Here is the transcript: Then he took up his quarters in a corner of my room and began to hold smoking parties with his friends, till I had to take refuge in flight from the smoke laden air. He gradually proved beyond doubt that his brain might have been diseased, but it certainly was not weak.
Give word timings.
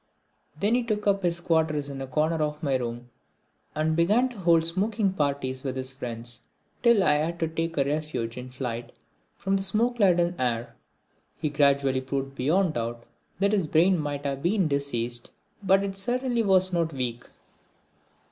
Then 0.59 0.73
he 0.73 0.81
took 0.81 1.05
up 1.05 1.21
his 1.21 1.39
quarters 1.39 1.87
in 1.87 2.01
a 2.01 2.07
corner 2.07 2.41
of 2.41 2.63
my 2.63 2.75
room 2.75 3.11
and 3.75 3.95
began 3.95 4.29
to 4.29 4.37
hold 4.39 4.65
smoking 4.65 5.13
parties 5.13 5.61
with 5.63 5.75
his 5.75 5.91
friends, 5.93 6.47
till 6.81 7.03
I 7.03 7.17
had 7.17 7.39
to 7.39 7.47
take 7.47 7.77
refuge 7.77 8.35
in 8.35 8.49
flight 8.49 8.91
from 9.37 9.57
the 9.57 9.61
smoke 9.61 9.99
laden 9.99 10.33
air. 10.39 10.75
He 11.39 11.51
gradually 11.51 12.01
proved 12.01 12.33
beyond 12.33 12.73
doubt 12.73 13.03
that 13.37 13.51
his 13.53 13.67
brain 13.67 13.99
might 13.99 14.25
have 14.25 14.41
been 14.41 14.67
diseased, 14.67 15.29
but 15.61 15.83
it 15.83 15.95
certainly 15.95 16.41
was 16.41 16.73
not 16.73 16.91
weak. 16.91 17.27